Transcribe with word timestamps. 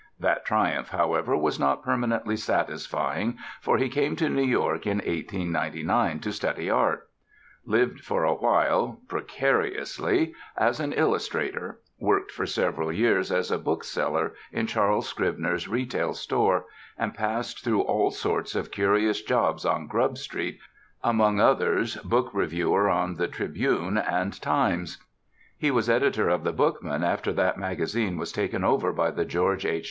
That 0.19 0.45
triumph, 0.45 0.89
however, 0.89 1.37
was 1.37 1.59
not 1.59 1.83
permanently 1.83 2.35
satisfying, 2.35 3.37
for 3.61 3.77
he 3.77 3.87
came 3.87 4.15
to 4.15 4.29
New 4.29 4.41
York 4.41 4.87
in 4.87 4.97
1899 4.97 6.19
to 6.21 6.31
study 6.33 6.71
art; 6.71 7.07
lived 7.65 7.99
for 8.03 8.23
a 8.23 8.33
while, 8.33 8.99
precariously, 9.07 10.33
as 10.57 10.79
an 10.79 10.91
illustrator; 10.93 11.81
worked 11.99 12.31
for 12.31 12.47
several 12.47 12.91
years 12.91 13.31
as 13.31 13.51
a 13.51 13.59
bookseller 13.59 14.33
in 14.51 14.65
Charles 14.65 15.07
Scribner's 15.07 15.67
retail 15.67 16.15
store, 16.15 16.65
and 16.97 17.13
passed 17.13 17.63
through 17.63 17.81
all 17.81 18.09
sorts 18.09 18.55
of 18.55 18.71
curious 18.71 19.21
jobs 19.21 19.65
on 19.67 19.85
Grub 19.85 20.17
Street, 20.17 20.57
among 21.03 21.39
others 21.39 21.97
book 21.97 22.31
reviewer 22.33 22.89
on 22.89 23.13
the 23.17 23.27
Tribune 23.27 23.99
and 23.99 24.41
Times. 24.41 24.97
He 25.55 25.69
was 25.69 25.91
editor 25.91 26.27
of 26.27 26.43
The 26.43 26.53
Bookman 26.53 27.03
after 27.03 27.31
that 27.33 27.59
magazine 27.59 28.17
was 28.17 28.31
taken 28.31 28.63
over 28.63 28.91
by 28.91 29.11
the 29.11 29.25
George 29.25 29.63
H. 29.63 29.79